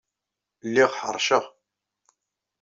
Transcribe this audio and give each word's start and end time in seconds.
Lliɣ 0.67 0.91
ḥeṛceɣ. 0.99 1.43